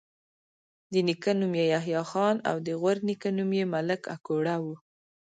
[0.93, 4.75] د نیکه نوم یحيی خان او د غورنیکه نوم یې ملک اکوړه وو